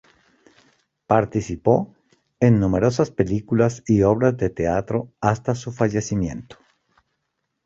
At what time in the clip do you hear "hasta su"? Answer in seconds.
5.21-5.71